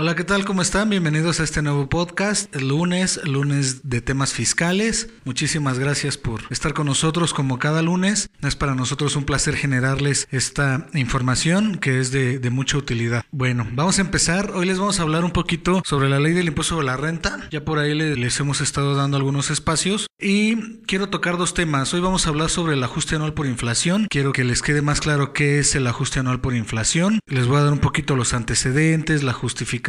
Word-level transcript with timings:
Hola, 0.00 0.14
¿qué 0.14 0.22
tal? 0.22 0.44
¿Cómo 0.44 0.62
están? 0.62 0.90
Bienvenidos 0.90 1.40
a 1.40 1.42
este 1.42 1.60
nuevo 1.60 1.88
podcast, 1.88 2.54
el 2.54 2.68
lunes, 2.68 3.18
lunes 3.24 3.90
de 3.90 4.00
temas 4.00 4.32
fiscales. 4.32 5.08
Muchísimas 5.24 5.80
gracias 5.80 6.16
por 6.16 6.42
estar 6.50 6.72
con 6.72 6.86
nosotros 6.86 7.34
como 7.34 7.58
cada 7.58 7.82
lunes. 7.82 8.30
Es 8.40 8.54
para 8.54 8.76
nosotros 8.76 9.16
un 9.16 9.24
placer 9.24 9.56
generarles 9.56 10.28
esta 10.30 10.86
información 10.94 11.78
que 11.78 11.98
es 11.98 12.12
de, 12.12 12.38
mucha 12.48 12.78
utilidad. 12.78 13.24
Bueno, 13.32 13.66
vamos 13.72 13.98
a 13.98 14.02
empezar. 14.02 14.52
Hoy 14.54 14.66
les 14.66 14.78
vamos 14.78 15.00
a 15.00 15.02
hablar 15.02 15.24
un 15.24 15.32
poquito 15.32 15.82
sobre 15.84 16.08
la 16.08 16.20
ley 16.20 16.32
del 16.32 16.46
impuesto 16.46 16.76
sobre 16.76 16.86
la 16.86 16.96
renta. 16.96 17.48
Ya 17.50 17.64
por 17.64 17.80
ahí 17.80 17.92
les 17.92 18.38
hemos 18.38 18.60
estado 18.60 18.94
dando 18.94 19.16
algunos 19.16 19.50
espacios 19.50 20.06
y 20.20 20.78
quiero 20.86 21.08
tocar 21.08 21.38
dos 21.38 21.54
temas. 21.54 21.92
Hoy 21.92 22.00
vamos 22.00 22.26
a 22.26 22.30
hablar 22.30 22.50
sobre 22.50 22.74
el 22.74 22.84
ajuste 22.84 23.16
anual 23.16 23.34
por 23.34 23.46
inflación. 23.46 24.06
Quiero 24.08 24.32
que 24.32 24.44
les 24.44 24.62
quede 24.62 24.80
más 24.80 25.00
claro 25.00 25.32
qué 25.32 25.58
es 25.58 25.74
el 25.74 25.88
ajuste 25.88 26.20
anual 26.20 26.40
por 26.40 26.54
inflación. 26.54 27.18
Les 27.26 27.48
voy 27.48 27.56
a 27.56 27.64
dar 27.64 27.72
un 27.72 27.80
poquito 27.80 28.14
los 28.14 28.32
antecedentes, 28.32 29.24
la 29.24 29.32
justificación 29.32 29.87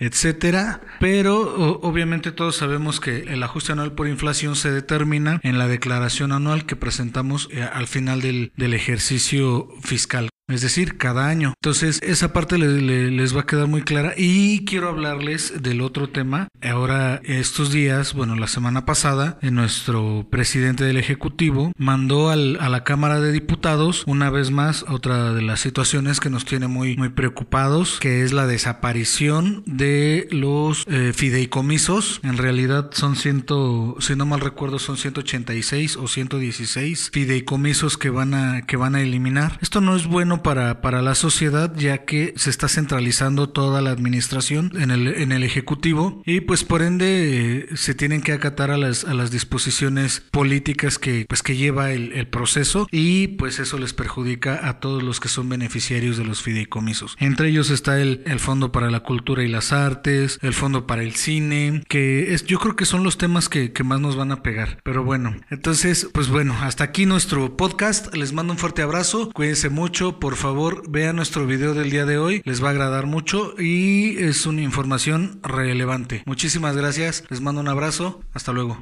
etcétera. 0.00 0.80
Pero 1.00 1.78
obviamente 1.82 2.32
todos 2.32 2.56
sabemos 2.56 3.00
que 3.00 3.24
el 3.32 3.42
ajuste 3.42 3.72
anual 3.72 3.92
por 3.92 4.08
inflación 4.08 4.56
se 4.56 4.70
determina 4.70 5.40
en 5.42 5.58
la 5.58 5.68
declaración 5.68 6.32
anual 6.32 6.66
que 6.66 6.76
presentamos 6.76 7.48
eh, 7.52 7.62
al 7.62 7.86
final 7.86 8.20
del 8.20 8.74
ejercicio 8.74 9.68
fiscal 9.82 10.28
es 10.48 10.60
decir, 10.60 10.96
cada 10.96 11.28
año. 11.28 11.54
Entonces, 11.60 12.00
esa 12.02 12.32
parte 12.32 12.58
les 12.58 13.36
va 13.36 13.40
a 13.40 13.46
quedar 13.46 13.66
muy 13.66 13.82
clara 13.82 14.14
y 14.16 14.64
quiero 14.64 14.88
hablarles 14.88 15.62
del 15.62 15.80
otro 15.80 16.08
tema. 16.08 16.48
Ahora, 16.62 17.20
estos 17.24 17.72
días, 17.72 18.14
bueno, 18.14 18.36
la 18.36 18.46
semana 18.46 18.86
pasada, 18.86 19.38
nuestro 19.42 20.26
presidente 20.30 20.84
del 20.84 20.98
Ejecutivo 20.98 21.72
mandó 21.76 22.30
a 22.30 22.36
la 22.36 22.84
Cámara 22.84 23.20
de 23.20 23.32
Diputados, 23.32 24.04
una 24.06 24.30
vez 24.30 24.50
más, 24.50 24.84
otra 24.88 25.32
de 25.32 25.42
las 25.42 25.60
situaciones 25.60 26.20
que 26.20 26.30
nos 26.30 26.44
tiene 26.44 26.68
muy, 26.68 26.96
muy 26.96 27.08
preocupados, 27.08 27.98
que 28.00 28.22
es 28.22 28.32
la 28.32 28.46
desaparición 28.46 29.62
de 29.66 30.28
los 30.30 30.84
eh, 30.86 31.12
fideicomisos. 31.14 32.20
En 32.22 32.38
realidad 32.38 32.90
son 32.92 33.16
ciento, 33.16 33.96
si 33.98 34.14
no 34.14 34.26
mal 34.26 34.40
recuerdo, 34.40 34.78
son 34.78 34.96
186 34.96 35.96
o 35.96 36.06
116 36.06 37.10
fideicomisos 37.12 37.98
que 37.98 38.10
van 38.10 38.34
a, 38.34 38.62
que 38.62 38.76
van 38.76 38.94
a 38.94 39.00
eliminar. 39.00 39.58
Esto 39.60 39.80
no 39.80 39.96
es 39.96 40.06
bueno 40.06 40.35
para, 40.42 40.80
para 40.80 41.02
la 41.02 41.14
sociedad 41.14 41.72
ya 41.76 42.04
que 42.04 42.32
se 42.36 42.50
está 42.50 42.68
centralizando 42.68 43.48
toda 43.48 43.80
la 43.80 43.90
administración 43.90 44.72
en 44.78 44.90
el, 44.90 45.08
en 45.08 45.32
el 45.32 45.42
Ejecutivo 45.42 46.22
y 46.24 46.40
pues 46.40 46.64
por 46.64 46.82
ende 46.82 47.68
se 47.74 47.94
tienen 47.94 48.22
que 48.22 48.32
acatar 48.32 48.70
a 48.70 48.76
las, 48.76 49.04
a 49.04 49.14
las 49.14 49.30
disposiciones 49.30 50.22
políticas 50.30 50.98
que, 50.98 51.26
pues, 51.28 51.42
que 51.42 51.56
lleva 51.56 51.92
el, 51.92 52.12
el 52.12 52.26
proceso 52.26 52.86
y 52.90 53.28
pues 53.28 53.58
eso 53.58 53.78
les 53.78 53.92
perjudica 53.92 54.68
a 54.68 54.80
todos 54.80 55.02
los 55.02 55.20
que 55.20 55.28
son 55.28 55.48
beneficiarios 55.48 56.16
de 56.16 56.24
los 56.24 56.42
fideicomisos. 56.42 57.16
Entre 57.18 57.48
ellos 57.48 57.70
está 57.70 58.00
el, 58.00 58.22
el 58.26 58.40
Fondo 58.40 58.72
para 58.72 58.90
la 58.90 59.00
Cultura 59.00 59.42
y 59.42 59.48
las 59.48 59.72
Artes, 59.72 60.38
el 60.42 60.52
Fondo 60.52 60.86
para 60.86 61.02
el 61.02 61.14
Cine, 61.14 61.82
que 61.88 62.34
es, 62.34 62.44
yo 62.44 62.58
creo 62.58 62.76
que 62.76 62.84
son 62.84 63.02
los 63.02 63.18
temas 63.18 63.48
que, 63.48 63.72
que 63.72 63.84
más 63.84 64.00
nos 64.00 64.16
van 64.16 64.32
a 64.32 64.42
pegar. 64.42 64.78
Pero 64.82 65.04
bueno, 65.04 65.36
entonces, 65.50 66.08
pues 66.12 66.28
bueno, 66.28 66.56
hasta 66.60 66.84
aquí 66.84 67.06
nuestro 67.06 67.56
podcast. 67.56 68.14
Les 68.14 68.32
mando 68.32 68.52
un 68.52 68.58
fuerte 68.58 68.82
abrazo. 68.82 69.30
Cuídense 69.32 69.68
mucho 69.68 70.18
por 70.26 70.34
favor 70.34 70.82
vean 70.90 71.14
nuestro 71.14 71.46
video 71.46 71.72
del 71.72 71.88
día 71.88 72.04
de 72.04 72.18
hoy, 72.18 72.42
les 72.44 72.60
va 72.60 72.66
a 72.66 72.70
agradar 72.72 73.06
mucho 73.06 73.54
y 73.60 74.16
es 74.24 74.44
una 74.44 74.60
información 74.60 75.38
relevante. 75.44 76.24
Muchísimas 76.26 76.76
gracias, 76.76 77.22
les 77.30 77.40
mando 77.40 77.60
un 77.60 77.68
abrazo, 77.68 78.18
hasta 78.32 78.50
luego. 78.50 78.76